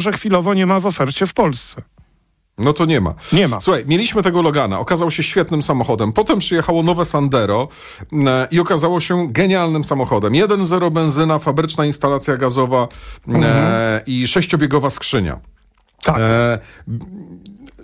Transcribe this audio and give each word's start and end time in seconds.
że 0.00 0.12
chwilowo 0.12 0.54
nie 0.54 0.66
ma 0.66 0.80
w 0.80 0.86
ofercie 0.86 1.26
w 1.26 1.32
Polsce. 1.32 1.82
No 2.60 2.72
to 2.72 2.84
nie 2.84 3.00
ma. 3.00 3.14
Nie 3.32 3.48
ma. 3.48 3.60
Słuchaj, 3.60 3.84
mieliśmy 3.86 4.22
tego 4.22 4.42
Logana, 4.42 4.78
okazał 4.78 5.10
się 5.10 5.22
świetnym 5.22 5.62
samochodem. 5.62 6.12
Potem 6.12 6.38
przyjechało 6.38 6.82
nowe 6.82 7.04
Sandero 7.04 7.68
e, 8.12 8.48
i 8.50 8.60
okazało 8.60 9.00
się 9.00 9.32
genialnym 9.32 9.84
samochodem. 9.84 10.32
1.0 10.32 10.90
benzyna, 10.90 11.38
fabryczna 11.38 11.86
instalacja 11.86 12.36
gazowa 12.36 12.88
e, 13.42 14.02
i 14.06 14.26
sześciobiegowa 14.26 14.90
skrzynia. 14.90 15.40
Tak. 16.02 16.16
E, 16.18 16.58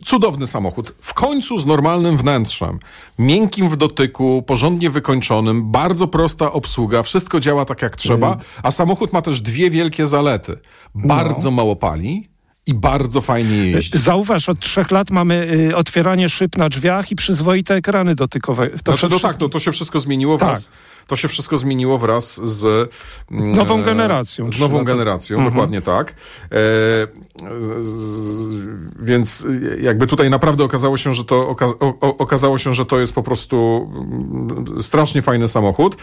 cudowny 0.07 0.47
samochód. 0.47 0.95
W 1.01 1.15
końcu 1.15 1.59
z 1.59 1.67
normalnym 1.67 2.17
wnętrzem, 2.17 2.79
miękkim 3.19 3.71
w 3.71 3.77
dotyku, 3.77 4.43
porządnie 4.47 4.91
wykończonym, 4.91 5.73
bardzo 5.73 6.09
prosta 6.09 6.53
obsługa, 6.53 7.03
wszystko 7.03 7.41
działa 7.41 7.65
tak 7.65 7.83
jak 7.83 7.97
trzeba, 7.97 8.37
a 8.63 8.71
samochód 8.71 9.13
ma 9.13 9.23
też 9.23 9.41
dwie 9.41 9.71
wielkie 9.71 10.07
zalety. 10.07 10.59
Bardzo 10.95 11.51
mało 11.51 11.77
pali 11.77 12.36
i 12.67 12.75
bardzo 12.75 13.21
fajnie 13.21 13.57
jeździ. 13.57 13.99
Zauważ, 13.99 14.49
od 14.49 14.61
trzech 14.61 14.91
lat 14.91 15.11
mamy 15.11 15.49
y, 15.71 15.77
otwieranie 15.77 16.29
szyb 16.29 16.57
na 16.57 16.69
drzwiach 16.69 17.11
i 17.11 17.17
przyzwoite 17.17 17.75
ekrany 17.75 18.15
dotykowe. 18.15 18.67
To 18.71 18.77
Znaczy, 18.77 19.03
no 19.03 19.09
wszystko- 19.09 19.29
tak, 19.29 19.37
to, 19.37 19.49
to 19.49 19.61
się 19.61 19.73
wszystko 19.73 20.01
zmieniło 20.01 20.39
Tak. 20.39 20.49
wraz. 20.49 20.71
To 21.07 21.17
się 21.17 21.29
wszystko 21.29 21.59
zmieniło 21.59 21.99
wraz 21.99 22.41
z 22.49 22.91
mm, 23.31 23.53
Nową 23.53 23.81
e, 23.81 23.83
generacją. 23.83 24.51
Z 24.51 24.59
nową 24.59 24.85
generacją, 24.85 25.45
dokładnie 25.45 25.83
tak. 25.83 26.11
E, 26.11 26.15
z, 27.83 27.87
z, 27.87 28.55
więc 29.03 29.47
e, 29.73 29.81
jakby 29.81 30.07
tutaj 30.07 30.31
naprawdę 30.31 30.65
okazało 30.65 30.97
się, 30.97 31.15
że 31.15 31.25
to 31.25 31.49
oka, 31.49 31.67
o, 31.67 31.95
o, 32.01 32.19
okazało 32.19 32.59
się, 32.59 32.75
że 32.75 32.87
to 32.87 33.01
jest 33.01 33.13
po 33.13 33.23
prostu 33.23 33.91
mm, 33.95 34.83
strasznie 34.83 35.23
fajny 35.23 35.49
samochód. 35.49 35.97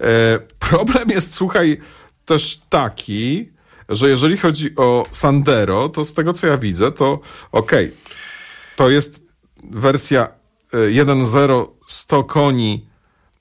E, 0.00 0.38
problem 0.58 1.08
jest, 1.10 1.34
słuchaj, 1.34 1.78
też 2.24 2.60
taki, 2.68 3.48
że 3.88 4.08
jeżeli 4.08 4.36
chodzi 4.36 4.76
o 4.76 5.06
Sandero, 5.10 5.88
to 5.88 6.04
z 6.04 6.14
tego 6.14 6.32
co 6.32 6.46
ja 6.46 6.58
widzę, 6.58 6.92
to 6.92 7.20
okej, 7.52 7.92
to 8.76 8.90
jest 8.90 9.22
wersja 9.70 10.28
e, 10.72 10.76
1.0 10.76 11.66
100 11.86 12.24
koni 12.24 12.86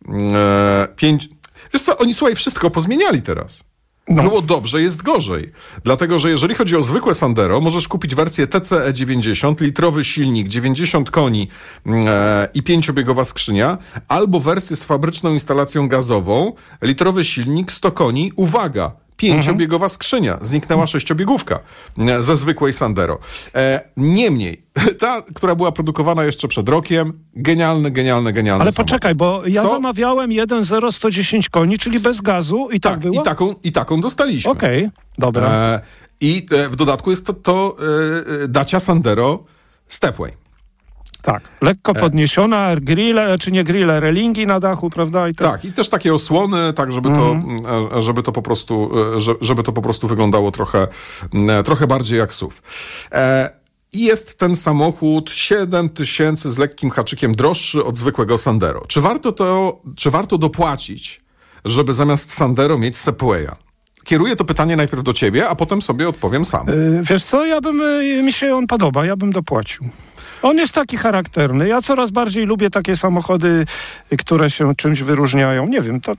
e, 0.10 0.88
5. 0.96 1.30
Wiesz 1.74 1.82
co, 1.82 1.98
oni 1.98 2.14
słuchaj, 2.14 2.36
wszystko 2.36 2.72
pozmieniali 2.72 3.22
teraz. 3.22 3.64
Było 4.10 4.42
dobrze, 4.42 4.82
jest 4.82 5.02
gorzej. 5.02 5.52
Dlatego, 5.84 6.20
że 6.20 6.30
jeżeli 6.30 6.56
chodzi 6.56 6.76
o 6.76 6.84
zwykłe 6.84 7.14
Sandero, 7.14 7.62
możesz 7.62 7.88
kupić 7.88 8.16
wersję 8.16 8.48
TCE 8.48 8.94
90, 8.94 9.62
litrowy 9.62 10.04
silnik, 10.04 10.48
90 10.48 11.12
koni 11.12 11.48
e, 11.86 12.50
i 12.54 12.64
pięciobiegowa 12.64 13.24
skrzynia, 13.24 13.78
albo 14.08 14.40
wersję 14.40 14.76
z 14.76 14.84
fabryczną 14.84 15.34
instalacją 15.34 15.88
gazową, 15.88 16.54
litrowy 16.82 17.24
silnik, 17.24 17.72
100 17.72 17.92
koni, 17.92 18.32
uwaga, 18.36 18.92
pięciobiegowa 19.18 19.90
skrzynia. 19.90 20.38
Zniknęła 20.42 20.88
sześciobiegówka 20.88 21.60
e, 21.98 22.22
ze 22.24 22.38
zwykłej 22.38 22.74
Sandero. 22.74 23.20
E, 23.56 23.82
niemniej, 23.98 24.62
ta, 25.00 25.22
która 25.36 25.56
była 25.56 25.72
produkowana 25.72 26.24
jeszcze 26.24 26.48
przed 26.48 26.70
rokiem, 26.70 27.14
genialny, 27.34 27.92
genialny, 27.92 28.34
genialny 28.34 28.62
Ale 28.62 28.72
samochód. 28.72 28.92
poczekaj, 28.92 29.16
bo 29.16 29.42
ja 29.48 29.62
Co? 29.62 29.70
zamawiałem 29.70 30.30
1.0 30.30 30.92
110 30.92 31.50
koni, 31.50 31.78
czyli 31.78 32.00
bez 32.00 32.22
gazu 32.22 32.70
i 32.72 32.80
tak, 32.80 32.92
Tak, 32.92 33.00
było? 33.02 33.22
i 33.22 33.26
taką, 33.26 33.56
i 33.64 33.72
taką 33.72 34.02
dostaliśmy. 34.02 34.52
Okej, 34.52 34.90
dobra. 35.18 35.50
E, 35.52 35.82
I 36.22 36.46
e, 36.52 36.70
w 36.70 36.76
dodatku 36.76 37.10
jest 37.10 37.26
to, 37.26 37.34
to 37.34 37.78
e, 38.44 38.48
Dacia 38.48 38.80
Sandero 38.80 39.44
Stepway. 39.88 40.32
Tak, 41.28 41.44
lekko 41.62 41.94
podniesiona, 42.02 42.76
grille, 42.82 43.38
czy 43.38 43.52
nie 43.52 43.64
grille, 43.64 44.00
relingi 44.00 44.48
na 44.48 44.60
dachu, 44.60 44.90
prawda? 44.90 45.30
I 45.30 45.36
tak. 45.36 45.52
Tak, 45.52 45.66
i 45.66 45.74
też 45.74 45.90
takie 45.90 46.14
osłony, 46.14 46.74
tak, 46.74 46.94
żeby 46.94 47.10
to, 47.10 47.36
e, 47.98 48.02
żeby 48.02 48.24
to 48.24 48.32
po 48.32 48.42
prostu, 48.42 48.92
e, 49.16 49.20
że- 49.20 49.36
żeby 49.42 49.64
to 49.64 49.72
po 49.74 49.82
prostu 49.82 50.08
wyglądało 50.08 50.52
trochę, 50.52 50.88
e, 51.50 51.64
trochę 51.64 51.88
bardziej 51.88 52.20
jak 52.20 52.34
SUV. 52.34 52.56
E, 53.12 53.50
I 53.94 54.04
jest 54.06 54.40
ten 54.40 54.56
samochód 54.56 55.32
7 55.32 55.90
tysięcy 55.90 56.52
z 56.52 56.58
lekkim 56.58 56.90
haczykiem 56.90 57.36
droższy 57.36 57.84
od 57.86 57.98
zwykłego 57.98 58.38
Sandero. 58.38 58.84
Czy 58.88 59.02
warto 59.02 59.32
to, 59.32 59.82
czy 59.96 60.12
warto 60.12 60.38
dopłacić, 60.38 61.22
żeby 61.66 61.94
zamiast 61.94 62.34
Sandero 62.34 62.78
mieć 62.78 62.98
Stepwaya? 62.98 63.52
Kieruję 64.04 64.36
to 64.36 64.46
pytanie 64.46 64.76
najpierw 64.76 65.04
do 65.04 65.14
ciebie, 65.14 65.50
a 65.50 65.56
potem 65.56 65.82
sobie 65.82 66.10
odpowiem 66.10 66.46
sam. 66.46 66.68
Wiesz 67.02 67.24
co, 67.24 67.46
ja 67.46 67.62
bym, 67.62 67.82
mi 68.26 68.34
się 68.34 68.56
on 68.56 68.68
podoba, 68.68 69.06
ja 69.06 69.16
bym 69.16 69.32
dopłacił. 69.32 69.90
On 70.42 70.58
jest 70.58 70.74
taki 70.74 70.98
charakterny. 70.98 71.68
Ja 71.68 71.82
coraz 71.82 72.12
bardziej 72.12 72.46
lubię 72.46 72.70
takie 72.70 72.96
samochody, 72.96 73.66
które 74.18 74.50
się 74.50 74.76
czymś 74.76 75.02
wyróżniają. 75.02 75.68
Nie 75.68 75.82
wiem, 75.82 76.02
to... 76.02 76.14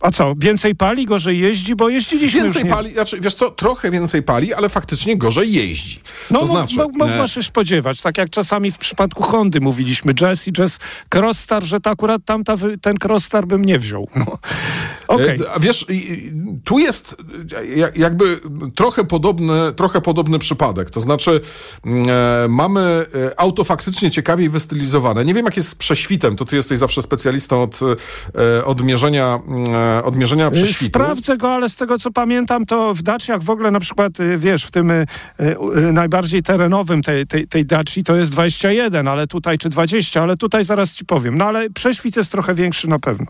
A 0.00 0.10
co, 0.10 0.34
więcej 0.36 0.74
pali, 0.74 1.06
gorzej 1.06 1.40
jeździ, 1.40 1.76
bo 1.76 1.88
jeździliśmy 1.88 2.42
Więcej 2.42 2.60
już... 2.60 2.64
Nie... 2.64 2.76
pali, 2.76 2.92
znaczy, 2.92 3.20
wiesz 3.20 3.34
co, 3.34 3.50
trochę 3.50 3.90
więcej 3.90 4.22
pali, 4.22 4.54
ale 4.54 4.68
faktycznie 4.68 5.16
gorzej 5.16 5.52
jeździ. 5.52 6.00
No, 6.30 6.40
to 6.40 6.46
znaczy, 6.46 6.82
e, 6.82 6.88
możesz 6.98 7.34
się 7.34 7.42
spodziewać, 7.42 8.02
tak 8.02 8.18
jak 8.18 8.30
czasami 8.30 8.72
w 8.72 8.78
przypadku 8.78 9.22
Hondy 9.22 9.60
mówiliśmy, 9.60 10.14
Jazz 10.14 10.48
i 10.48 10.52
Jazz 10.52 10.78
Crossstar, 11.14 11.64
że 11.64 11.80
to 11.80 11.90
akurat 11.90 12.22
tamta, 12.24 12.56
ten 12.82 12.96
Crossstar 13.04 13.46
bym 13.46 13.64
nie 13.64 13.78
wziął. 13.78 14.08
No. 14.16 14.38
E, 15.10 15.36
A 15.54 15.60
wiesz, 15.60 15.86
tu 16.64 16.78
jest 16.78 17.16
ja- 17.76 17.90
jakby 17.96 18.40
trochę 18.74 19.04
podobny, 19.04 19.72
trochę 19.76 20.00
podobny 20.00 20.38
przypadek. 20.38 20.90
To 20.90 21.00
znaczy, 21.00 21.40
mm, 21.86 22.04
e, 22.08 22.48
mamy 22.48 23.06
auto 23.36 23.64
faktycznie 23.64 24.10
ciekawiej 24.10 24.50
wystylizowane. 24.50 25.24
Nie 25.24 25.34
wiem, 25.34 25.44
jak 25.44 25.56
jest 25.56 25.68
z 25.68 25.74
prześwitem, 25.74 26.36
to 26.36 26.44
ty 26.44 26.56
jesteś 26.56 26.78
zawsze 26.78 27.02
specjalistą 27.02 27.62
od, 27.62 27.80
od 28.64 28.84
mierzenia, 28.84 29.40
mm, 29.48 29.87
e, 29.98 30.04
od 30.04 30.16
mierzenia 30.16 30.50
prześwitu. 30.50 30.90
Sprawdzę 30.90 31.36
go, 31.36 31.52
ale 31.52 31.68
z 31.68 31.76
tego 31.76 31.98
co 31.98 32.10
pamiętam, 32.10 32.66
to 32.66 32.94
w 32.94 33.02
Daciach 33.02 33.42
w 33.42 33.50
ogóle 33.50 33.70
na 33.70 33.80
przykład, 33.80 34.20
y, 34.20 34.38
wiesz, 34.38 34.64
w 34.64 34.70
tym 34.70 34.90
y, 34.90 35.06
y, 35.40 35.92
najbardziej 35.92 36.42
terenowym 36.42 37.02
tej, 37.02 37.26
tej, 37.26 37.48
tej 37.48 37.66
Daci 37.66 38.04
to 38.04 38.16
jest 38.16 38.32
21, 38.32 39.08
ale 39.08 39.26
tutaj, 39.26 39.58
czy 39.58 39.68
20, 39.68 40.22
ale 40.22 40.36
tutaj 40.36 40.64
zaraz 40.64 40.92
ci 40.92 41.04
powiem. 41.04 41.38
No 41.38 41.44
ale 41.44 41.70
prześwit 41.70 42.16
jest 42.16 42.32
trochę 42.32 42.54
większy 42.54 42.88
na 42.88 42.98
pewno. 42.98 43.26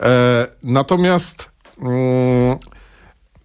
E, 0.00 0.46
natomiast 0.62 1.50
mm, 1.82 2.56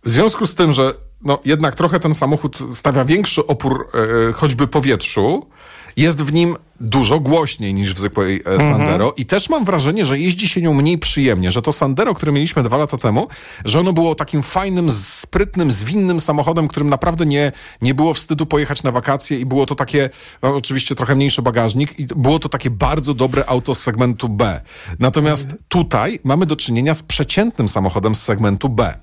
w 0.04 0.10
związku 0.10 0.48
z 0.48 0.56
tym, 0.56 0.72
że 0.72 0.94
no, 1.22 1.40
jednak 1.46 1.76
trochę 1.76 2.00
ten 2.00 2.14
samochód 2.14 2.58
stawia 2.72 3.06
większy 3.06 3.48
opór 3.48 3.88
e, 4.30 4.34
choćby 4.34 4.68
powietrzu, 4.68 5.50
jest 5.98 6.24
w 6.24 6.34
nim 6.34 6.58
dużo 6.82 7.20
głośniej 7.20 7.74
niż 7.74 7.94
w 7.94 8.00
zwykłej 8.00 8.44
e, 8.46 8.62
Sandero 8.62 9.14
i 9.18 9.26
też 9.26 9.50
mam 9.50 9.66
wrażenie, 9.66 10.06
że 10.06 10.20
jeździ 10.20 10.48
się 10.48 10.62
nią 10.62 10.74
mniej 10.74 10.98
przyjemnie, 10.98 11.52
że 11.52 11.62
to 11.62 11.74
Sandero, 11.74 12.14
które 12.14 12.32
mieliśmy 12.32 12.64
dwa 12.64 12.78
lata 12.78 12.98
temu, 12.98 13.28
że 13.66 13.80
ono 13.80 13.94
było 13.94 14.16
takim 14.16 14.44
fajnym, 14.44 14.92
sprytnym, 14.92 15.72
zwinnym 15.72 16.20
samochodem, 16.20 16.68
którym 16.68 16.90
naprawdę 16.90 17.26
nie, 17.26 17.52
nie 17.82 17.94
było 17.94 18.14
wstydu 18.14 18.46
pojechać 18.46 18.84
na 18.84 18.92
wakacje 18.92 19.40
i 19.40 19.46
było 19.46 19.66
to 19.66 19.76
takie, 19.76 20.10
no, 20.42 20.56
oczywiście 20.56 20.96
trochę 20.96 21.16
mniejszy 21.16 21.42
bagażnik 21.42 22.00
i 22.00 22.06
było 22.06 22.40
to 22.40 22.50
takie 22.50 22.70
bardzo 22.70 23.14
dobre 23.14 23.46
auto 23.48 23.76
z 23.76 23.80
segmentu 23.80 24.30
B. 24.30 24.62
Natomiast 25.00 25.56
tutaj 25.68 26.20
mamy 26.24 26.46
do 26.46 26.56
czynienia 26.56 26.94
z 26.94 27.04
przeciętnym 27.04 27.70
samochodem 27.70 28.16
z 28.16 28.22
segmentu 28.22 28.70
B. 28.70 28.98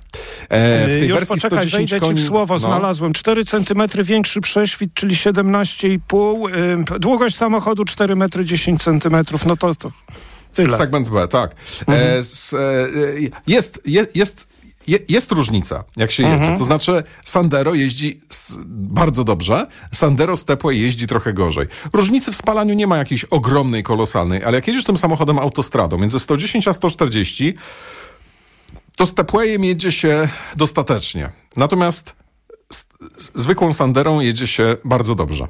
E, 0.49 0.89
w 0.89 0.93
tej 0.93 1.03
Y, 1.03 1.07
Już 1.07 1.19
wersji 1.19 1.35
poczekaj, 1.35 1.59
110 1.59 1.91
wejdę 1.91 2.07
ci 2.07 2.09
koni, 2.09 2.23
w 2.23 2.27
słowo, 2.27 2.55
no. 2.55 2.59
znalazłem. 2.59 3.13
4 3.13 3.45
cm 3.45 3.83
większy 4.03 4.41
prześwit, 4.41 4.95
czyli 4.95 5.15
17,5. 5.15 6.55
y, 6.55 6.78
Długość 6.85 7.37
samochodu 7.37 7.85
4 7.85 8.17
metry 8.17 8.45
10 8.45 8.83
cm. 8.83 9.25
No 9.47 9.57
to, 9.57 9.75
to 9.75 9.93
tyle. 10.55 10.77
Segment 10.77 11.09
B, 11.09 11.29
tak. 11.29 11.55
E, 11.89 12.19
s, 12.19 12.55
e, 12.55 12.59
jest, 13.47 13.81
jest, 13.87 14.11
jest, 14.15 14.47
je- 14.89 14.99
jest 15.09 15.33
różnica, 15.33 15.85
jak 15.97 16.11
się 16.11 16.23
jedzie. 16.23 16.59
To 16.59 16.65
znaczy, 16.65 17.03
Sandero 17.25 17.75
jeździ 17.75 18.21
bardzo 18.67 19.25
dobrze, 19.25 19.67
Sandero 19.93 20.37
Stepway 20.37 20.81
jeździ 20.81 21.07
trochę 21.07 21.33
gorzej. 21.33 21.67
Różnicy 21.93 22.33
w 22.33 22.37
spalaniu 22.37 22.75
nie 22.75 22.87
ma 22.87 22.97
jakiejś 22.97 23.25
ogromnej, 23.25 23.83
kolosalnej, 23.83 24.45
ale 24.45 24.57
jak 24.59 24.69
jedziesz 24.69 24.85
tym 24.85 24.97
samochodem 24.97 25.39
autostradą 25.39 25.99
między 25.99 26.21
110 26.21 26.69
a 26.69 26.73
140, 26.73 27.55
to 28.97 29.07
Stepwayem 29.07 29.65
jedzie 29.65 29.93
się 29.93 30.29
dostatecznie. 30.57 31.33
Natomiast 31.57 32.15
z, 32.73 32.87
z, 33.25 33.31
zwykłą 33.35 33.73
Sanderą 33.73 34.21
jedzie 34.21 34.47
się 34.47 34.77
bardzo 34.85 35.15
dobrze. 35.15 35.49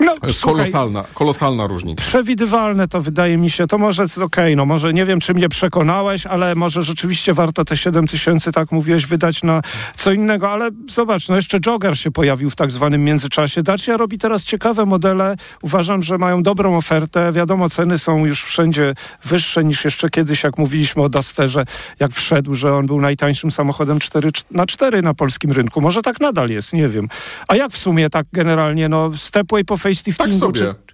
No, 0.00 0.14
To 0.20 0.26
jest 0.26 0.38
słuchaj, 0.38 0.56
kolosalna, 0.56 1.04
kolosalna 1.14 1.66
różnica. 1.66 2.02
Przewidywalne 2.02 2.88
to 2.88 3.02
wydaje 3.02 3.38
mi 3.38 3.50
się. 3.50 3.66
To 3.66 3.78
może 3.78 4.02
jest 4.02 4.18
okej, 4.18 4.56
no 4.56 4.66
może 4.66 4.92
nie 4.92 5.06
wiem, 5.06 5.20
czy 5.20 5.34
mnie 5.34 5.48
przekonałeś, 5.48 6.26
ale 6.26 6.54
może 6.54 6.82
rzeczywiście 6.82 7.34
warto 7.34 7.64
te 7.64 7.76
7 7.76 8.06
tysięcy, 8.06 8.52
tak 8.52 8.72
mówiłeś, 8.72 9.06
wydać 9.06 9.42
na 9.42 9.62
co 9.94 10.12
innego, 10.12 10.50
ale 10.50 10.70
zobacz, 10.88 11.28
no 11.28 11.36
jeszcze 11.36 11.58
Jogger 11.66 11.98
się 11.98 12.10
pojawił 12.10 12.50
w 12.50 12.56
tak 12.56 12.70
zwanym 12.70 13.04
międzyczasie. 13.04 13.62
Dacia 13.62 13.96
robi 13.96 14.18
teraz 14.18 14.44
ciekawe 14.44 14.86
modele. 14.86 15.36
Uważam, 15.62 16.02
że 16.02 16.18
mają 16.18 16.42
dobrą 16.42 16.76
ofertę. 16.76 17.32
Wiadomo, 17.32 17.68
ceny 17.68 17.98
są 17.98 18.26
już 18.26 18.42
wszędzie 18.44 18.94
wyższe 19.24 19.64
niż 19.64 19.84
jeszcze 19.84 20.08
kiedyś, 20.08 20.44
jak 20.44 20.58
mówiliśmy 20.58 21.02
o 21.02 21.08
Dusterze, 21.08 21.64
jak 22.00 22.12
wszedł, 22.12 22.54
że 22.54 22.74
on 22.74 22.86
był 22.86 23.00
najtańszym 23.00 23.50
samochodem 23.50 23.98
4 23.98 24.30
na 24.50 24.66
4 24.66 25.02
na 25.02 25.14
polskim 25.14 25.52
rynku. 25.52 25.80
Może 25.80 26.02
tak 26.02 26.20
nadal 26.20 26.48
jest, 26.48 26.72
nie 26.72 26.88
wiem. 26.88 27.08
A 27.48 27.56
jak 27.56 27.72
w 27.72 27.76
sumie 27.76 28.10
tak 28.10 28.26
generalnie, 28.32 28.88
no 28.88 29.10
Stepway 29.16 29.64
po 29.64 29.76
faceliftingu... 29.94 30.30
Tak 30.30 30.40
sobie. 30.40 30.60
Czy, 30.60 30.90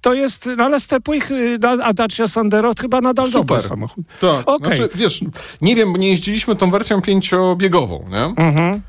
to 0.00 0.14
jest, 0.14 0.48
no 0.56 0.64
ale 0.64 0.80
Stepway, 0.80 1.20
y, 1.30 1.58
a 1.84 1.92
Dacia 1.92 2.28
Sandero 2.28 2.72
chyba 2.80 3.00
nadal 3.00 3.30
dobry 3.30 3.56
Super. 3.56 3.68
samochód. 3.68 4.04
Tak, 4.20 4.48
Okej. 4.48 4.76
znaczy, 4.76 4.88
wiesz, 4.94 5.20
nie 5.60 5.76
wiem, 5.76 5.92
bo 5.92 5.98
nie 5.98 6.08
jeździliśmy 6.08 6.56
tą 6.56 6.70
wersją 6.70 7.02
pięciobiegową, 7.02 8.08
nie? 8.10 8.44
Mhm. 8.46 8.80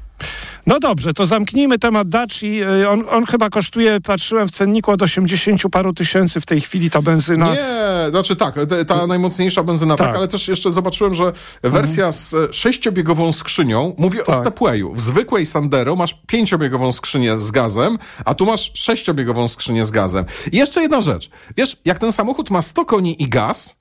No 0.68 0.80
dobrze, 0.80 1.14
to 1.14 1.28
zamknijmy 1.28 1.80
temat 1.80 2.10
Daci. 2.10 2.64
Y, 2.64 2.90
on, 2.90 3.04
on 3.10 3.26
chyba 3.26 3.50
kosztuje, 3.50 4.02
patrzyłem 4.02 4.48
w 4.48 4.52
cenniku, 4.52 4.92
od 4.92 5.02
80 5.02 5.62
paru 5.72 5.94
tysięcy 5.94 6.42
w 6.42 6.46
tej 6.46 6.62
chwili 6.62 6.90
ta 6.90 7.02
benzyna. 7.02 7.54
Nie, 7.54 8.10
znaczy 8.10 8.36
tak, 8.36 8.56
ta 8.88 9.08
najmocniejsza 9.08 9.64
benzyna 9.64 9.96
tak, 9.96 10.08
tak 10.08 10.16
ale 10.16 10.28
też 10.28 10.48
jeszcze 10.48 10.72
zobaczyłem, 10.72 11.14
że 11.14 11.32
wersja 11.64 12.12
z 12.12 12.36
sześciobiegową 12.56 13.34
skrzynią, 13.34 13.96
mówię 13.98 14.20
tak. 14.20 14.30
o 14.30 14.40
Stepwayu, 14.42 14.94
w 14.94 15.02
zwykłej 15.02 15.46
Sandero 15.46 15.96
masz 15.96 16.22
pięciobiegową 16.28 16.92
skrzynię 16.92 17.40
z 17.40 17.52
gazem, 17.52 17.98
a 18.26 18.34
tu 18.34 18.46
masz 18.46 18.72
sześciobiegową 18.74 19.48
skrzynię 19.48 19.86
z 19.86 19.92
gazem. 19.92 20.26
I 20.52 20.58
jeszcze 20.58 20.82
jedna 20.82 21.02
rzecz. 21.02 21.30
Wiesz, 21.58 21.78
jak 21.86 22.00
ten 22.00 22.12
samochód 22.12 22.50
ma 22.50 22.62
100 22.62 22.86
koni 22.86 23.24
i 23.24 23.30
gaz, 23.30 23.76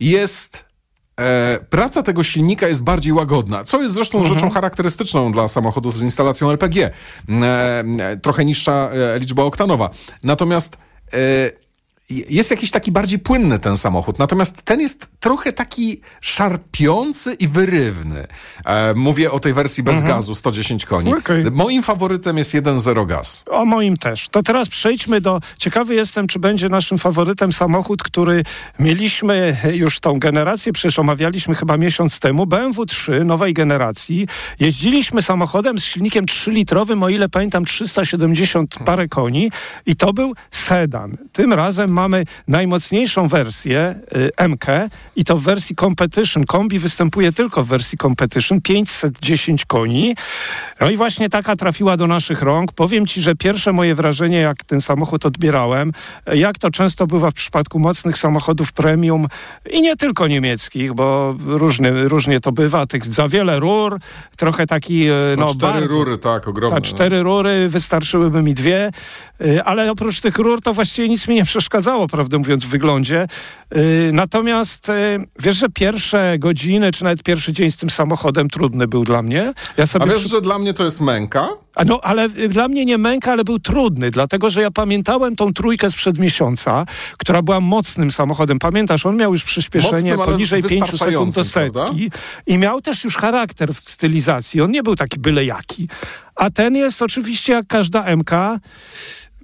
jest 0.00 0.65
E, 1.20 1.58
praca 1.70 2.02
tego 2.02 2.22
silnika 2.22 2.68
jest 2.68 2.82
bardziej 2.82 3.12
łagodna, 3.12 3.64
co 3.64 3.82
jest 3.82 3.94
zresztą 3.94 4.18
mhm. 4.18 4.34
rzeczą 4.34 4.50
charakterystyczną 4.50 5.32
dla 5.32 5.48
samochodów 5.48 5.98
z 5.98 6.02
instalacją 6.02 6.50
LPG. 6.50 6.90
E, 7.42 8.16
trochę 8.22 8.44
niższa 8.44 8.90
e, 8.92 9.18
liczba 9.18 9.42
oktanowa. 9.42 9.90
Natomiast 10.24 10.76
e, 11.12 11.16
jest 12.10 12.50
jakiś 12.50 12.70
taki 12.70 12.92
bardziej 12.92 13.18
płynny 13.18 13.58
ten 13.58 13.76
samochód, 13.76 14.18
natomiast 14.18 14.62
ten 14.62 14.80
jest 14.80 15.06
trochę 15.20 15.52
taki 15.52 16.00
szarpiący 16.20 17.34
i 17.34 17.48
wyrywny. 17.48 18.26
E, 18.64 18.94
mówię 18.94 19.30
o 19.30 19.38
tej 19.38 19.54
wersji 19.54 19.82
bez 19.82 19.94
mhm. 19.94 20.14
gazu, 20.14 20.34
110 20.34 20.84
koni. 20.84 21.14
Okay. 21.14 21.44
Moim 21.50 21.82
faworytem 21.82 22.38
jest 22.38 22.54
1.0 22.54 23.06
gaz. 23.06 23.44
O 23.50 23.64
moim 23.64 23.96
też. 23.96 24.28
To 24.28 24.42
teraz 24.42 24.68
przejdźmy 24.68 25.20
do... 25.20 25.40
Ciekawy 25.58 25.94
jestem, 25.94 26.26
czy 26.26 26.38
będzie 26.38 26.68
naszym 26.68 26.98
faworytem 26.98 27.52
samochód, 27.52 28.02
który 28.02 28.42
mieliśmy 28.78 29.56
już 29.74 30.00
tą 30.00 30.18
generację, 30.18 30.72
przecież 30.72 30.98
omawialiśmy 30.98 31.54
chyba 31.54 31.76
miesiąc 31.76 32.20
temu, 32.20 32.46
BMW 32.46 32.86
3 32.86 33.24
nowej 33.24 33.54
generacji. 33.54 34.28
Jeździliśmy 34.60 35.22
samochodem 35.22 35.78
z 35.78 35.84
silnikiem 35.84 36.26
3-litrowym, 36.26 37.04
o 37.04 37.08
ile 37.08 37.28
pamiętam, 37.28 37.64
370 37.64 38.74
parę 38.84 39.08
koni 39.08 39.50
i 39.86 39.96
to 39.96 40.12
był 40.12 40.34
sedan. 40.50 41.16
Tym 41.32 41.52
razem 41.52 41.95
mamy 41.96 42.24
najmocniejszą 42.48 43.28
wersję 43.28 44.00
y, 44.38 44.48
MK 44.48 44.66
i 45.16 45.24
to 45.24 45.36
w 45.36 45.42
wersji 45.42 45.76
Competition. 45.76 46.46
Kombi 46.46 46.78
występuje 46.78 47.32
tylko 47.32 47.64
w 47.64 47.68
wersji 47.68 47.98
Competition, 47.98 48.60
510 48.60 49.64
koni. 49.64 50.16
No 50.80 50.90
i 50.90 50.96
właśnie 50.96 51.28
taka 51.28 51.56
trafiła 51.56 51.96
do 51.96 52.06
naszych 52.06 52.42
rąk. 52.42 52.72
Powiem 52.72 53.06
Ci, 53.06 53.22
że 53.22 53.34
pierwsze 53.34 53.72
moje 53.72 53.94
wrażenie, 53.94 54.38
jak 54.38 54.64
ten 54.64 54.80
samochód 54.80 55.26
odbierałem, 55.26 55.92
jak 56.34 56.58
to 56.58 56.70
często 56.70 57.06
bywa 57.06 57.30
w 57.30 57.34
przypadku 57.34 57.78
mocnych 57.78 58.18
samochodów 58.18 58.72
premium 58.72 59.26
i 59.70 59.82
nie 59.82 59.96
tylko 59.96 60.26
niemieckich, 60.26 60.92
bo 60.94 61.34
różny, 61.46 62.08
różnie 62.08 62.40
to 62.40 62.52
bywa, 62.52 62.86
tych 62.86 63.06
za 63.06 63.28
wiele 63.28 63.60
rur, 63.60 63.98
trochę 64.36 64.66
taki... 64.66 65.06
No, 65.36 65.46
no 65.46 65.54
cztery 65.54 65.72
bardzo, 65.72 65.94
rury, 65.94 66.18
tak, 66.18 66.48
ogromne. 66.48 66.76
Tak, 66.76 66.84
cztery 66.84 67.22
rury, 67.22 67.68
wystarczyłyby 67.68 68.42
mi 68.42 68.54
dwie, 68.54 68.90
y, 69.40 69.64
ale 69.64 69.90
oprócz 69.90 70.20
tych 70.20 70.38
rur 70.38 70.60
to 70.62 70.74
właściwie 70.74 71.08
nic 71.08 71.28
mi 71.28 71.34
nie 71.34 71.44
przeszkadzało, 71.86 72.06
prawdę 72.06 72.38
mówiąc, 72.38 72.64
w 72.64 72.68
wyglądzie. 72.68 73.26
Y, 73.76 74.10
natomiast 74.12 74.88
y, 74.88 74.92
wiesz, 75.38 75.56
że 75.56 75.68
pierwsze 75.68 76.38
godziny, 76.38 76.92
czy 76.92 77.04
nawet 77.04 77.22
pierwszy 77.22 77.52
dzień 77.52 77.70
z 77.70 77.76
tym 77.76 77.90
samochodem 77.90 78.48
trudny 78.50 78.88
był 78.88 79.04
dla 79.04 79.22
mnie. 79.22 79.54
Ja 79.76 79.84
A 80.00 80.06
wiesz, 80.06 80.20
przy... 80.20 80.28
że 80.28 80.40
dla 80.40 80.58
mnie 80.58 80.74
to 80.74 80.84
jest 80.84 81.00
męka? 81.00 81.48
A 81.74 81.84
no, 81.84 82.00
ale 82.02 82.24
y, 82.24 82.48
dla 82.48 82.68
mnie 82.68 82.84
nie 82.84 82.98
męka, 82.98 83.32
ale 83.32 83.44
był 83.44 83.58
trudny, 83.58 84.10
dlatego, 84.10 84.50
że 84.50 84.62
ja 84.62 84.70
pamiętałem 84.70 85.36
tą 85.36 85.52
trójkę 85.52 85.90
sprzed 85.90 86.18
miesiąca, 86.18 86.86
która 87.18 87.42
była 87.42 87.60
mocnym 87.60 88.10
samochodem. 88.10 88.58
Pamiętasz, 88.58 89.06
on 89.06 89.16
miał 89.16 89.32
już 89.32 89.44
przyspieszenie 89.44 90.16
Mocnym, 90.16 90.32
poniżej 90.32 90.62
5 90.62 90.98
sekund 90.98 91.34
do 91.34 91.44
setki 91.44 91.72
prawda? 91.72 91.94
i 92.46 92.58
miał 92.58 92.80
też 92.80 93.04
już 93.04 93.16
charakter 93.16 93.74
w 93.74 93.80
stylizacji. 93.80 94.60
On 94.60 94.70
nie 94.70 94.82
był 94.82 94.96
taki 94.96 95.18
byle 95.18 95.44
jaki. 95.44 95.88
A 96.34 96.50
ten 96.50 96.76
jest 96.76 97.02
oczywiście 97.02 97.52
jak 97.52 97.66
każda 97.66 98.16
MK 98.16 98.30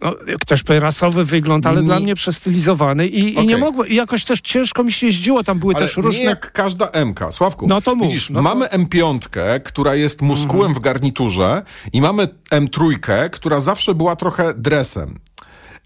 no, 0.03 0.15
ktoś 0.41 0.63
powie 0.63 0.81
rasowy 0.81 1.25
wygląd, 1.25 1.67
ale 1.67 1.81
nie. 1.81 1.87
dla 1.87 2.01
mnie 2.01 2.15
przestylizowany 2.15 3.07
i, 3.07 3.33
okay. 3.33 3.45
i 3.45 3.47
nie 3.47 3.57
mogło, 3.57 3.85
i 3.85 3.95
jakoś 3.95 4.25
też 4.25 4.41
ciężko 4.41 4.85
mi 4.85 4.93
się 4.93 5.07
jeździło, 5.07 5.45
tam 5.45 5.59
były 5.59 5.75
ale 5.75 5.87
też 5.87 5.97
różne... 5.97 6.21
nie 6.21 6.25
jak 6.25 6.53
każda 6.53 7.05
MK, 7.05 7.21
Sławku. 7.31 7.67
No 7.67 7.81
to 7.81 7.95
mów, 7.95 8.07
Widzisz, 8.07 8.31
no 8.31 8.43
mamy 8.43 8.69
to... 8.69 8.77
M5, 8.77 9.61
która 9.61 9.95
jest 9.95 10.23
muskułem 10.23 10.67
mhm. 10.67 10.75
w 10.75 10.81
garniturze 10.81 11.63
i 11.93 12.01
mamy 12.01 12.29
M3, 12.51 13.31
która 13.31 13.61
zawsze 13.61 13.95
była 13.95 14.17
trochę 14.17 14.55
dresem. 14.55 15.19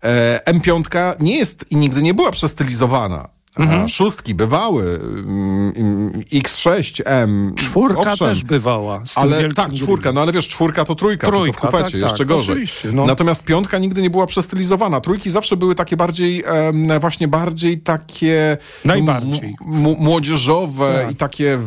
E, 0.05 0.41
M5 0.53 1.15
nie 1.21 1.39
jest 1.39 1.67
i 1.71 1.77
nigdy 1.77 2.03
nie 2.03 2.15
była 2.15 2.31
przestylizowana. 2.31 3.36
Mhm. 3.57 3.89
Szóstki 3.89 4.35
bywały, 4.35 4.83
mm, 4.83 6.23
X6M. 6.33 7.55
Czwórka 7.55 8.01
owszem, 8.01 8.29
też 8.29 8.45
bywała. 8.45 9.03
ale 9.15 9.53
tak, 9.53 9.73
czwórka, 9.73 10.13
no 10.13 10.21
ale 10.21 10.33
wiesz, 10.33 10.49
czwórka 10.49 10.85
to 10.85 10.95
trójka, 10.95 11.27
trójka 11.27 11.45
tylko 11.45 11.69
w 11.69 11.71
kupecie, 11.71 11.93
tak, 11.93 12.01
jeszcze 12.01 12.19
tak, 12.19 12.27
gorzej. 12.27 12.65
No. 12.93 13.07
Natomiast 13.07 13.45
piątka 13.45 13.79
nigdy 13.79 14.03
nie 14.03 14.11
była 14.11 14.27
przestylizowana. 14.27 15.01
Trójki 15.01 15.31
zawsze 15.31 15.57
były 15.57 15.75
takie 15.75 15.97
bardziej, 15.97 16.45
e, 16.89 17.01
właśnie 17.01 17.29
bardziej 17.29 17.79
takie 17.81 18.57
Najbardziej. 18.85 19.57
młodzieżowe 19.99 21.01
tak. 21.03 21.13
i 21.13 21.17
takie 21.17 21.59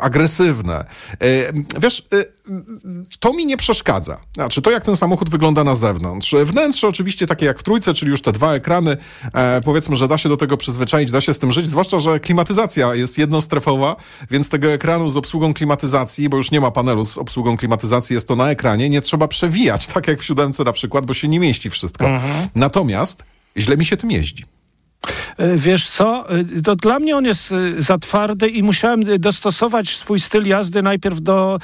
agresywne. 0.00 0.84
E, 1.20 1.52
wiesz, 1.80 2.06
e, 2.12 2.24
to 3.20 3.32
mi 3.32 3.46
nie 3.46 3.56
przeszkadza. 3.56 4.20
Znaczy, 4.34 4.62
to 4.62 4.70
jak 4.70 4.84
ten 4.84 4.96
samochód 4.96 5.30
wygląda 5.30 5.64
na 5.64 5.74
zewnątrz. 5.74 6.34
Wnętrze 6.44 6.88
oczywiście 6.88 7.26
takie 7.26 7.46
jak 7.46 7.58
w 7.58 7.62
trójce, 7.62 7.94
czyli 7.94 8.10
już 8.10 8.22
te 8.22 8.32
dwa 8.32 8.52
ekrany, 8.52 8.96
e, 9.32 9.60
powiedzmy, 9.60 9.96
że 9.96 10.08
da 10.08 10.18
się 10.18 10.28
do 10.28 10.36
tego 10.36 10.56
przyzwyczaić, 10.56 11.10
da 11.10 11.20
się 11.20 11.33
z 11.34 11.38
tym 11.38 11.52
żyć, 11.52 11.70
zwłaszcza, 11.70 11.98
że 11.98 12.20
klimatyzacja 12.20 12.94
jest 12.94 13.18
jednostrefowa, 13.18 13.96
więc 14.30 14.48
tego 14.48 14.72
ekranu 14.72 15.10
z 15.10 15.16
obsługą 15.16 15.54
klimatyzacji, 15.54 16.28
bo 16.28 16.36
już 16.36 16.50
nie 16.50 16.60
ma 16.60 16.70
panelu 16.70 17.04
z 17.04 17.18
obsługą 17.18 17.56
klimatyzacji, 17.56 18.14
jest 18.14 18.28
to 18.28 18.36
na 18.36 18.50
ekranie, 18.50 18.90
nie 18.90 19.00
trzeba 19.00 19.28
przewijać, 19.28 19.86
tak 19.94 20.08
jak 20.08 20.20
w 20.20 20.24
siódemce 20.24 20.64
na 20.64 20.72
przykład, 20.72 21.06
bo 21.06 21.14
się 21.14 21.28
nie 21.28 21.40
mieści 21.40 21.70
wszystko. 21.70 22.06
Mhm. 22.06 22.48
Natomiast 22.54 23.24
źle 23.56 23.76
mi 23.76 23.84
się 23.84 23.96
tym 23.96 24.10
jeździ. 24.10 24.44
E, 25.36 25.56
wiesz 25.56 25.90
co, 25.90 26.30
e, 26.30 26.44
to 26.64 26.76
dla 26.76 26.98
mnie 26.98 27.16
on 27.16 27.24
jest 27.24 27.52
e, 27.52 27.82
za 27.82 27.98
twardy 27.98 28.48
i 28.48 28.62
musiałem 28.62 29.00
dostosować 29.18 29.96
swój 29.96 30.20
styl 30.20 30.46
jazdy 30.46 30.82
najpierw 30.82 31.20
do, 31.20 31.58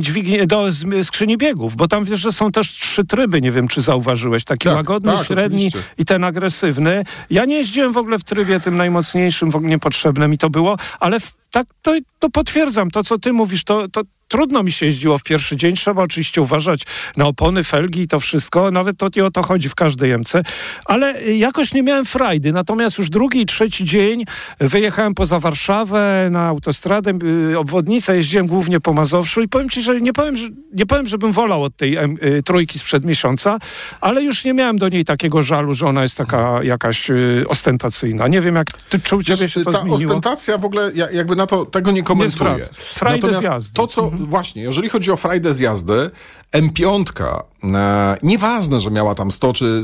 dźwigni, 0.00 0.46
do 0.46 0.68
skrzyni 1.02 1.36
biegów, 1.36 1.76
bo 1.76 1.88
tam 1.88 2.04
wiesz, 2.04 2.20
że 2.20 2.32
są 2.32 2.52
też 2.52 2.68
trzy 2.68 3.04
tryby, 3.04 3.40
nie 3.40 3.52
wiem 3.52 3.68
czy 3.68 3.82
zauważyłeś, 3.82 4.44
taki 4.44 4.64
tak, 4.64 4.76
łagodny, 4.76 5.12
tak, 5.12 5.26
średni 5.26 5.66
oczywiście. 5.66 5.90
i 5.98 6.04
ten 6.04 6.24
agresywny. 6.24 7.04
Ja 7.30 7.44
nie 7.44 7.56
jeździłem 7.56 7.92
w 7.92 7.96
ogóle 7.96 8.18
w 8.18 8.24
trybie 8.24 8.60
tym 8.60 8.76
najmocniejszym, 8.76 9.50
w 9.50 9.56
ogóle 9.56 9.70
niepotrzebne 9.70 10.28
mi 10.28 10.38
to 10.38 10.50
było, 10.50 10.76
ale 11.00 11.18
tak, 11.50 11.66
to, 11.82 11.92
to 12.18 12.30
potwierdzam. 12.30 12.90
To, 12.90 13.04
co 13.04 13.18
ty 13.18 13.32
mówisz, 13.32 13.64
to, 13.64 13.88
to, 13.88 14.02
trudno 14.28 14.62
mi 14.62 14.72
się 14.72 14.86
jeździło 14.86 15.18
w 15.18 15.22
pierwszy 15.22 15.56
dzień. 15.56 15.74
Trzeba 15.74 16.02
oczywiście 16.02 16.42
uważać 16.42 16.82
na 17.16 17.24
opony, 17.24 17.64
felgi 17.64 18.00
i 18.00 18.08
to 18.08 18.20
wszystko. 18.20 18.70
Nawet 18.70 18.98
to 18.98 19.08
nie 19.16 19.24
o 19.24 19.30
to 19.30 19.42
chodzi 19.42 19.68
w 19.68 19.74
każdej 19.74 20.10
jemce. 20.10 20.42
Ale 20.84 21.22
jakoś 21.22 21.74
nie 21.74 21.82
miałem 21.82 22.04
frajdy. 22.04 22.52
Natomiast 22.52 22.98
już 22.98 23.10
drugi 23.10 23.40
i 23.40 23.46
trzeci 23.46 23.84
dzień 23.84 24.24
wyjechałem 24.60 25.14
poza 25.14 25.40
Warszawę 25.40 26.28
na 26.30 26.46
autostradę, 26.46 27.12
y, 27.52 27.58
obwodnicę, 27.58 28.16
jeździłem 28.16 28.46
głównie 28.46 28.80
po 28.80 28.92
Mazowszu 28.92 29.42
i 29.42 29.48
powiem 29.48 29.70
ci, 29.70 29.82
że 29.82 30.00
nie 30.00 30.12
powiem, 30.12 30.36
że, 30.36 30.48
nie 30.72 30.86
powiem 30.86 31.06
żebym 31.06 31.32
wolał 31.32 31.62
od 31.62 31.76
tej 31.76 31.98
y, 31.98 32.42
trójki 32.44 32.78
sprzed 32.78 33.04
miesiąca, 33.04 33.58
ale 34.00 34.22
już 34.22 34.44
nie 34.44 34.54
miałem 34.54 34.78
do 34.78 34.88
niej 34.88 35.04
takiego 35.04 35.42
żalu, 35.42 35.74
że 35.74 35.86
ona 35.86 36.02
jest 36.02 36.16
taka 36.16 36.62
jakaś 36.62 37.10
y, 37.10 37.44
ostentacyjna. 37.48 38.28
Nie 38.28 38.40
wiem, 38.40 38.54
jak 38.54 38.72
ty 38.72 39.00
czuł 39.00 39.22
ciebie 39.22 39.48
się 39.48 39.64
to 39.64 39.72
ta 39.72 39.78
zmieniło. 39.78 39.96
ostentacja 39.96 40.58
w 40.58 40.64
ogóle, 40.64 40.92
jakby 41.12 41.36
na 41.36 41.46
to, 41.46 41.66
tego 41.66 41.90
nie 41.90 42.02
komentuję. 42.02 42.50
Nie 42.50 43.10
Natomiast 43.10 43.72
to, 43.72 43.86
co 43.86 44.10
właśnie, 44.18 44.62
jeżeli 44.62 44.88
chodzi 44.88 45.10
o 45.10 45.16
frajdę 45.16 45.54
z 45.54 45.58
jazdy, 45.58 46.10
M5, 46.52 47.42
e, 47.74 48.16
nieważne, 48.22 48.80
że 48.80 48.90
miała 48.90 49.14
tam 49.14 49.30
100 49.30 49.52
czy 49.52 49.82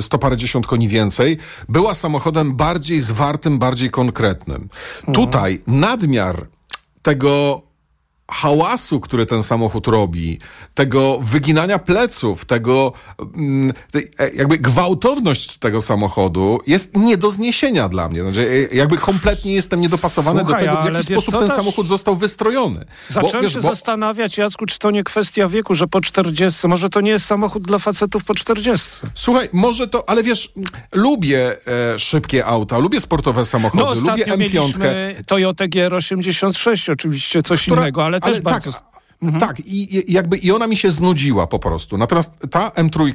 100 0.00 0.18
parędziesiąt 0.18 0.66
koni 0.66 0.88
więcej, 0.88 1.38
była 1.68 1.94
samochodem 1.94 2.56
bardziej 2.56 3.00
zwartym, 3.00 3.58
bardziej 3.58 3.90
konkretnym. 3.90 4.68
Mhm. 4.98 5.14
Tutaj 5.14 5.60
nadmiar 5.66 6.46
tego 7.02 7.62
hałasu, 8.30 9.00
który 9.00 9.26
ten 9.26 9.42
samochód 9.42 9.86
robi, 9.86 10.38
tego 10.74 11.18
wyginania 11.22 11.78
pleców, 11.78 12.44
tego 12.44 12.92
mm, 13.36 13.72
e, 14.18 14.30
jakby 14.30 14.58
gwałtowność 14.58 15.58
tego 15.58 15.80
samochodu 15.80 16.58
jest 16.66 16.96
nie 16.96 17.16
do 17.16 17.30
zniesienia 17.30 17.88
dla 17.88 18.08
mnie. 18.08 18.22
Znaczy, 18.22 18.68
e, 18.72 18.76
jakby 18.76 18.96
kompletnie 18.96 19.52
jestem 19.52 19.80
niedopasowany 19.80 20.40
Słuchaj, 20.40 20.64
do 20.64 20.70
tego, 20.70 20.82
w 20.82 20.94
jaki 20.94 21.12
sposób 21.12 21.38
ten 21.38 21.50
samochód 21.50 21.88
został 21.88 22.16
wystrojony. 22.16 22.84
Zacząłem 23.08 23.36
bo, 23.36 23.42
wiesz, 23.42 23.52
się 23.52 23.60
bo... 23.60 23.68
zastanawiać, 23.68 24.38
Jacku, 24.38 24.66
czy 24.66 24.78
to 24.78 24.90
nie 24.90 25.04
kwestia 25.04 25.48
wieku, 25.48 25.74
że 25.74 25.86
po 25.86 26.00
40, 26.00 26.68
może 26.68 26.88
to 26.88 27.00
nie 27.00 27.10
jest 27.10 27.26
samochód 27.26 27.62
dla 27.62 27.78
facetów 27.78 28.24
po 28.24 28.34
40. 28.34 28.88
Słuchaj, 29.14 29.48
może 29.52 29.88
to, 29.88 30.08
ale 30.08 30.22
wiesz, 30.22 30.52
lubię 30.92 31.56
e, 31.94 31.98
szybkie 31.98 32.46
auta, 32.46 32.78
lubię 32.78 33.00
sportowe 33.00 33.44
samochody, 33.44 34.00
no, 34.04 34.10
lubię 34.10 34.24
M5. 34.24 35.14
Toyota 35.26 35.64
GR86 35.64 36.92
oczywiście, 36.92 37.42
coś 37.42 37.62
która, 37.62 37.82
innego, 37.82 38.04
ale 38.04 38.19
ale 38.22 38.34
też 38.34 38.44
tak, 38.44 38.52
bardzo... 38.52 38.70
Mhm. 39.22 39.40
Tak, 39.40 39.60
i 39.66 40.12
jakby 40.12 40.36
i 40.36 40.52
ona 40.52 40.66
mi 40.66 40.76
się 40.76 40.90
znudziła 40.90 41.46
po 41.46 41.58
prostu. 41.58 41.98
Natomiast 41.98 42.38
ta 42.50 42.68
M3, 42.68 43.12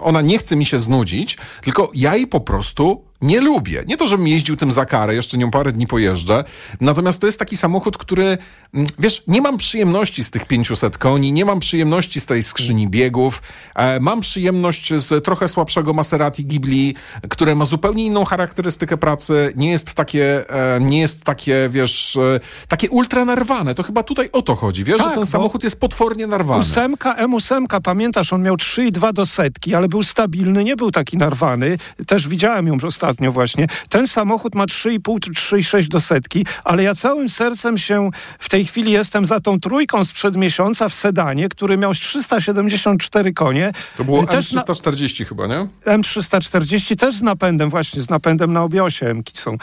ona 0.00 0.20
nie 0.20 0.38
chce 0.38 0.56
mi 0.56 0.66
się 0.66 0.80
znudzić, 0.80 1.38
tylko 1.62 1.90
ja 1.94 2.16
jej 2.16 2.26
po 2.26 2.40
prostu 2.40 3.04
nie 3.22 3.40
lubię. 3.40 3.84
Nie 3.88 3.96
to, 3.96 4.06
żebym 4.06 4.26
jeździł 4.26 4.56
tym 4.56 4.72
za 4.72 4.86
karę, 4.86 5.14
jeszcze 5.14 5.38
nią 5.38 5.50
parę 5.50 5.72
dni 5.72 5.86
pojeżdżę. 5.86 6.44
Natomiast 6.80 7.20
to 7.20 7.26
jest 7.26 7.38
taki 7.38 7.56
samochód, 7.56 7.98
który, 7.98 8.38
mm, 8.74 8.86
wiesz, 8.98 9.22
nie 9.26 9.42
mam 9.42 9.58
przyjemności 9.58 10.24
z 10.24 10.30
tych 10.30 10.46
500 10.46 10.98
koni, 10.98 11.32
nie 11.32 11.44
mam 11.44 11.60
przyjemności 11.60 12.20
z 12.20 12.26
tej 12.26 12.42
skrzyni 12.42 12.88
biegów. 12.88 13.42
E, 13.74 14.00
mam 14.00 14.20
przyjemność 14.20 14.94
z 14.94 15.24
trochę 15.24 15.48
słabszego 15.48 15.92
Maserati 15.92 16.44
Ghibli, 16.44 16.94
które 17.28 17.54
ma 17.54 17.64
zupełnie 17.64 18.04
inną 18.06 18.24
charakterystykę 18.24 18.96
pracy. 18.96 19.52
Nie 19.56 19.70
jest 19.70 19.94
takie, 19.94 20.50
e, 20.76 20.80
nie 20.80 21.00
jest 21.00 21.24
takie, 21.24 21.68
wiesz, 21.72 22.16
e, 22.16 22.40
takie 22.68 22.90
ultra 22.90 23.24
narwane. 23.24 23.74
To 23.74 23.82
chyba 23.82 24.02
tutaj 24.02 24.28
o 24.32 24.42
to 24.42 24.54
chodzi, 24.54 24.84
wiesz, 24.84 24.98
Tak, 24.98 25.08
że 25.08 25.14
ten 25.14 25.26
samochód 25.26 25.64
jest 25.64 25.80
potwornie 25.80 26.26
narwany. 26.26 26.60
Ósemka, 26.60 27.14
M8, 27.14 27.80
pamiętasz, 27.80 28.32
on 28.32 28.42
miał 28.42 28.56
3,2 28.56 29.12
do 29.12 29.26
setki, 29.26 29.74
ale 29.74 29.88
był 29.88 30.02
stabilny, 30.02 30.64
nie 30.64 30.76
był 30.76 30.90
taki 30.90 31.16
narwany. 31.16 31.78
Też 32.06 32.28
widziałem 32.28 32.66
ją 32.66 32.76
ostatnio 32.84 33.09
właśnie. 33.18 33.66
Ten 33.88 34.06
samochód 34.06 34.54
ma 34.54 34.64
3,5 34.66 35.20
czy 35.20 35.30
3,6 35.30 35.88
do 35.88 36.00
setki, 36.00 36.46
ale 36.64 36.82
ja 36.82 36.94
całym 36.94 37.28
sercem 37.28 37.78
się 37.78 38.10
w 38.38 38.48
tej 38.48 38.64
chwili 38.64 38.92
jestem 38.92 39.26
za 39.26 39.40
tą 39.40 39.60
trójką 39.60 40.04
sprzed 40.04 40.36
miesiąca 40.36 40.88
w 40.88 40.94
sedanie, 40.94 41.48
który 41.48 41.78
miał 41.78 41.92
374 41.94 43.32
konie. 43.32 43.72
To 43.96 44.04
było 44.04 44.26
Też 44.26 44.52
na- 44.52 44.62
M340 44.62 45.24
chyba, 45.26 45.46
nie? 45.46 45.68
M340 45.86 46.96
też 46.96 47.14
z 47.14 47.22
napędem, 47.22 47.70
właśnie 47.70 48.02
z 48.02 48.10
napędem 48.10 48.52
na 48.52 48.62
obie 48.62 48.84
osie 48.84 49.06
M-ki 49.06 49.32
są. 49.38 49.56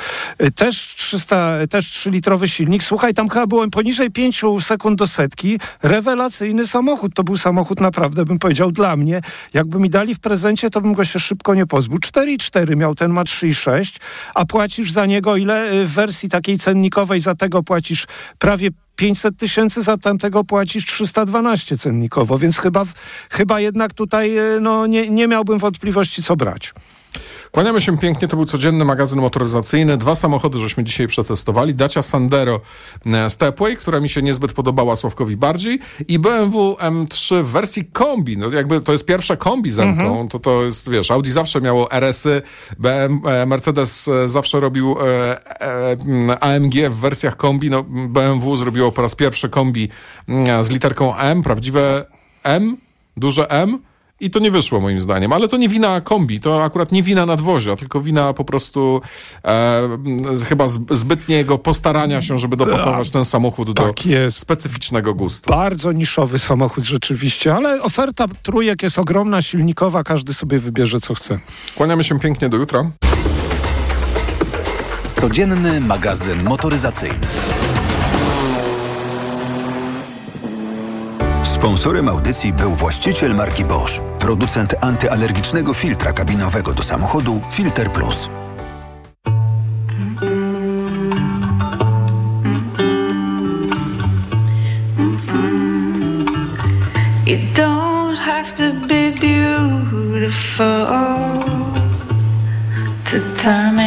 Y, 0.44 0.51
Też 0.51 0.96
300, 0.96 1.58
też 1.70 1.86
3-litrowy 1.86 2.48
silnik. 2.48 2.84
Słuchaj, 2.84 3.13
tam 3.13 3.30
chyba 3.30 3.48
było 3.48 3.70
poniżej 3.70 4.12
5 4.12 4.42
sekund 4.62 5.00
do 5.00 5.08
setki. 5.08 5.60
Rewelacyjny 5.84 6.68
samochód. 6.68 7.13
To 7.16 7.24
był 7.24 7.38
samochód 7.38 7.80
naprawdę, 7.82 8.25
bym 8.25 8.39
powiedział, 8.39 8.72
dla 8.72 8.96
mnie. 8.98 9.22
Jakby 9.54 9.80
mi 9.80 9.89
dali 9.89 10.16
w 10.16 10.20
prezencie, 10.20 10.70
to 10.70 10.82
bym 10.82 10.94
go 10.94 11.06
się 11.06 11.20
szybko 11.20 11.56
nie 11.56 11.66
pozbył. 11.66 11.98
4,4 11.98 12.75
miał, 12.75 12.96
ten 12.96 13.12
ma 13.12 13.24
3,6, 13.41 13.96
a 14.36 14.46
płacisz 14.46 14.91
za 14.91 15.06
niego 15.06 15.38
ile? 15.38 15.72
Y, 15.74 15.86
W 15.86 15.94
wersji 15.94 16.29
takiej 16.29 16.58
cennikowej 16.58 17.20
za 17.20 17.36
tego 17.36 17.63
płacisz 17.63 18.08
prawie 18.39 18.70
500 18.96 19.38
tysięcy, 19.38 19.82
za 19.82 19.98
tamtego 19.98 20.44
płacisz 20.44 20.86
312 20.86 21.77
cennikowo, 21.77 22.38
więc 22.38 22.58
chyba, 22.58 22.86
chyba 23.29 23.60
jednak 23.60 23.94
tutaj 23.94 24.39
y, 24.39 24.62
no, 24.62 24.88
nie, 24.88 25.10
nie 25.10 25.27
miałbym 25.27 25.58
wątpliwości, 25.60 26.24
co 26.24 26.36
brać. 26.36 26.74
Kłaniamy 27.52 27.82
się 27.82 27.98
pięknie, 27.98 28.28
to 28.28 28.36
był 28.36 28.46
codzienny 28.46 28.86
magazyn 28.86 29.20
motoryzacyjny. 29.22 29.98
Dwa 29.98 30.16
samochody 30.16 30.60
żeśmy 30.60 30.84
dzisiaj 30.84 31.08
przetestowali. 31.08 31.76
Dacia 31.76 32.02
Sandero 32.02 32.62
e, 33.06 33.30
Stepway, 33.30 33.78
która 33.78 34.00
mi 34.00 34.10
się 34.10 34.22
niezbyt 34.22 34.54
podobała 34.54 34.96
Sławkowi 34.96 35.38
bardziej. 35.38 35.80
I 36.08 36.20
BMW 36.20 36.78
M3 36.80 37.44
w 37.44 37.48
wersji 37.48 37.86
kombi. 37.86 38.38
No 38.38 38.50
jakby 38.50 38.82
to 38.82 38.92
jest 38.92 39.06
pierwsza 39.06 39.36
kombi 39.36 39.72
z 39.72 39.80
M-ką, 39.80 40.28
to 40.28 40.40
to 40.40 40.64
jest, 40.64 40.90
wiesz, 40.90 41.12
Audi 41.12 41.32
zawsze 41.32 41.62
miało 41.62 41.92
RS-y, 41.92 42.42
e, 43.26 43.46
Mercedes 43.46 44.08
e, 44.08 44.28
zawsze 44.28 44.60
robił 44.60 44.96
e, 45.00 45.38
e, 45.62 45.92
m, 45.92 46.32
AMG 46.40 46.74
w 46.90 46.96
wersjach 46.96 47.38
kombi, 47.38 47.70
no 47.70 47.84
BMW 47.84 48.58
zrobiło 48.58 48.92
po 48.92 49.02
raz 49.02 49.16
pierwszy 49.16 49.50
kombi 49.50 49.90
m, 50.28 50.64
z 50.64 50.70
literką 50.70 51.18
M, 51.18 51.44
prawdziwe 51.44 52.06
M, 52.44 52.78
duże 53.18 53.50
M, 53.50 53.80
i 54.20 54.30
to 54.30 54.40
nie 54.40 54.52
wyszło 54.52 54.80
moim 54.82 55.00
zdaniem, 55.00 55.34
ale 55.34 55.48
to 55.48 55.58
nie 55.58 55.70
wina 55.70 56.02
kombi, 56.02 56.40
to 56.40 56.64
akurat 56.64 56.92
nie 56.92 57.04
wina 57.04 57.26
nadwozia, 57.26 57.76
tylko 57.76 58.02
wina 58.02 58.34
po 58.34 58.46
prostu 58.46 59.02
e, 59.46 59.82
chyba 60.46 60.66
zb- 60.66 60.96
zbytniego 60.96 61.58
postarania 61.58 62.22
się, 62.22 62.38
żeby 62.38 62.58
dopasować 62.58 63.12
ten 63.12 63.26
samochód 63.26 63.72
do 63.72 63.84
Tak 63.88 64.06
jest. 64.06 64.38
specyficznego 64.38 65.14
gustu. 65.14 65.50
Bardzo 65.50 65.92
niszowy 65.92 66.40
samochód 66.40 66.84
rzeczywiście, 66.84 67.56
ale 67.56 67.82
oferta 67.82 68.26
trójek 68.44 68.84
jest 68.84 69.00
ogromna, 69.00 69.42
silnikowa, 69.42 70.04
każdy 70.04 70.34
sobie 70.34 70.60
wybierze 70.60 71.00
co 71.00 71.14
chce. 71.14 71.40
Kłaniamy 71.76 72.04
się 72.04 72.20
pięknie 72.20 72.50
do 72.50 72.58
jutra. 72.58 72.92
Codzienny 75.16 75.82
magazyn 75.82 76.44
motoryzacyjny. 76.44 77.20
Sponsorem 81.58 82.10
audycji 82.10 82.54
był 82.54 82.76
właściciel 82.76 83.36
marki 83.36 83.66
Bosch, 83.66 84.02
producent 84.20 84.76
antyalergicznego 84.82 85.74
filtra 85.74 86.14
kabinowego 86.14 86.74
do 86.74 86.84
samochodu 86.84 87.42
Filter 87.52 87.92
Plus. 87.92 88.30
You 97.26 97.38
don't 97.54 98.20
have 98.20 98.52
to 98.54 98.64
be 98.88 99.12
beautiful 99.20 100.88
to 103.06 103.20
turn 103.44 103.76
me 103.76 103.87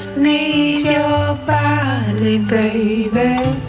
just 0.00 0.16
need 0.16 0.86
your 0.86 1.36
body, 1.44 2.38
baby, 2.38 3.60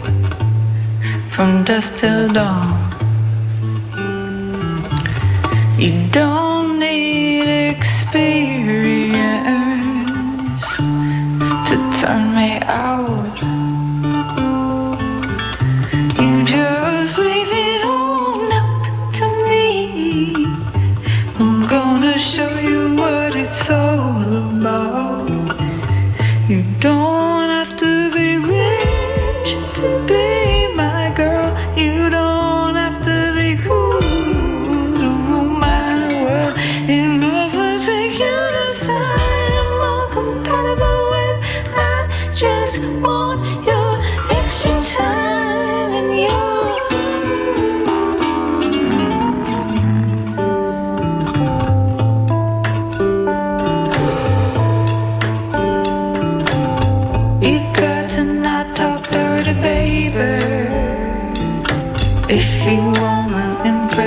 from 1.28 1.62
dusk 1.62 1.98
till 1.98 2.32
dawn. 2.32 2.72
You 5.78 6.08
don't 6.10 6.78
need 6.78 7.50
experience 7.68 9.12
to 11.68 11.76
turn 12.00 12.34
me 12.34 12.60
out. 12.62 13.51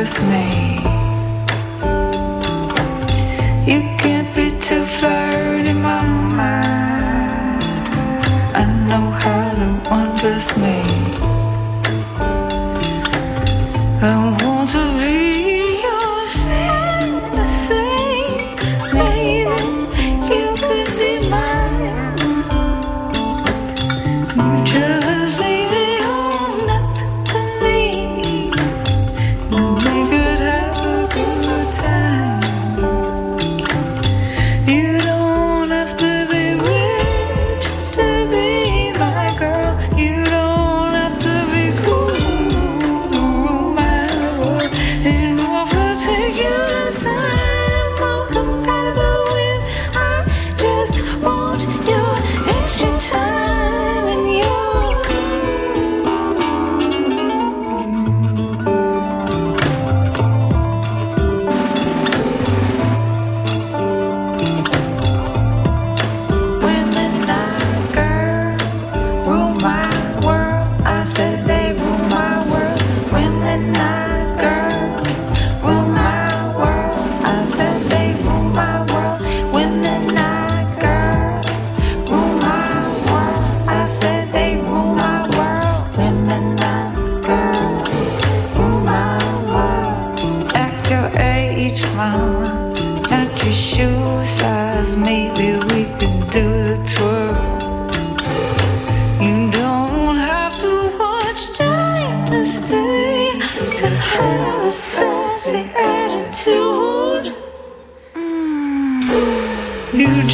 Impress 0.05 0.29
me, 0.29 0.45
you 3.65 4.04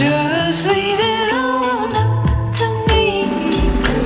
Just 0.02 0.66
leave 0.66 1.00
it 1.00 1.32
all 1.32 1.96
up 1.96 2.56
to 2.58 2.66
me. 2.88 3.28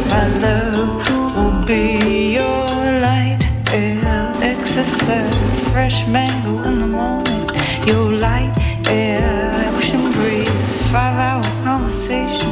My 0.09 0.27
love 0.43 1.07
will 1.37 1.65
be 1.65 2.33
your 2.33 2.67
light, 3.07 3.39
air, 3.71 4.33
exercise, 4.41 5.59
fresh 5.71 6.05
mango 6.07 6.63
in 6.63 6.79
the 6.79 6.87
morning. 6.87 7.47
Your 7.87 8.11
light, 8.11 8.53
air, 8.89 9.71
ocean 9.73 10.11
breeze, 10.11 10.81
five 10.91 11.15
hour 11.27 11.43
conversation. 11.63 12.51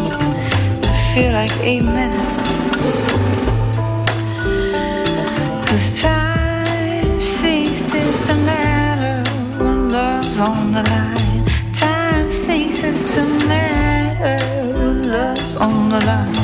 I 0.85 1.13
feel 1.13 1.33
like 1.33 1.51
eight 1.59 1.83
minutes. 1.83 2.79
Cause 5.69 6.01
time 6.01 7.19
ceases 7.19 8.25
to 8.27 8.35
matter 8.45 9.29
when 9.61 9.91
love's 9.91 10.39
on 10.39 10.71
the 10.71 10.83
line. 10.83 11.22
hablar. 16.03 16.42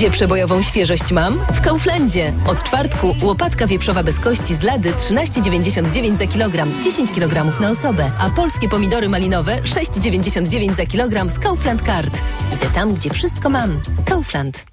Gdzie 0.00 0.10
przebojową 0.10 0.62
świeżość 0.62 1.12
mam? 1.12 1.38
W 1.52 1.60
Kauflandzie. 1.60 2.32
Od 2.48 2.62
czwartku 2.62 3.16
łopatka 3.22 3.66
wieprzowa 3.66 4.02
bez 4.02 4.20
kości 4.20 4.54
z 4.54 4.62
lady 4.62 4.92
13,99 4.92 6.16
za 6.16 6.26
kilogram, 6.26 6.82
10 6.82 7.12
kg 7.12 7.60
na 7.60 7.70
osobę, 7.70 8.10
a 8.18 8.30
polskie 8.30 8.68
pomidory 8.68 9.08
malinowe 9.08 9.56
6,99 9.62 10.74
za 10.74 10.86
kilogram 10.86 11.30
z 11.30 11.38
Kaufland 11.38 11.82
Card. 11.82 12.20
Idę 12.54 12.66
tam, 12.66 12.94
gdzie 12.94 13.10
wszystko 13.10 13.50
mam. 13.50 13.80
Kaufland. 14.06 14.69